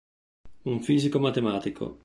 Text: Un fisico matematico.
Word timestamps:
Un 0.63 0.81
fisico 0.81 1.19
matematico. 1.19 1.99